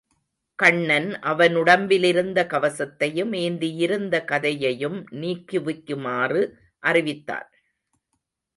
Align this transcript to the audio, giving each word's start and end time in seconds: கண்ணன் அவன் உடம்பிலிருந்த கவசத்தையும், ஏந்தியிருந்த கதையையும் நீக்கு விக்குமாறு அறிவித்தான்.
கண்ணன் 0.59 1.19
அவன் 1.21 1.55
உடம்பிலிருந்த 1.55 2.45
கவசத்தையும், 2.45 3.33
ஏந்தியிருந்த 3.41 4.23
கதையையும் 4.25 4.99
நீக்கு 5.11 5.59
விக்குமாறு 5.59 6.41
அறிவித்தான். 6.83 7.49